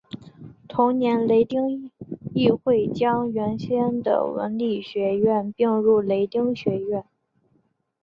[0.67, 1.91] 同年雷丁
[2.33, 7.05] 议会将原先的文理学院并入雷丁学院。